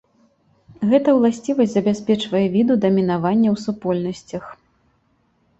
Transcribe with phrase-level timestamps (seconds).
[0.93, 4.43] Гэта ўласцівасць забяспечвае віду дамінаванне ў супольнасцях.